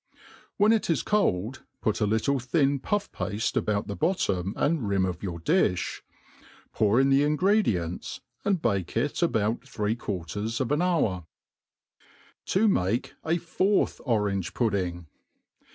When 0.57 0.71
it 0.71 0.89
is 0.89 1.03
cold, 1.03 1.61
put 1.79 2.01
a 2.01 2.07
little 2.07 2.39
thin 2.39 2.79
puff« 2.79 3.11
pafte 3.11 3.55
about 3.55 3.85
th^ 3.87 3.99
bottom 3.99 4.55
and 4.57 4.87
rim 4.89 5.05
of 5.05 5.21
your 5.21 5.37
difli; 5.39 6.01
pour 6.73 6.99
in 6.99 7.11
the 7.11 7.21
in* 7.21 7.37
gredients, 7.37 8.19
^nd 8.43 8.63
bake 8.63 8.97
it 8.97 9.21
about 9.21 9.67
three 9.67 9.95
quarters 9.95 10.59
of 10.59 10.71
an 10.71 10.81
hour, 10.81 11.27
7i 12.47 12.67
make 12.67 13.13
a 13.23 13.37
fourth 13.37 13.99
Orangi^Pudding. 14.03 15.05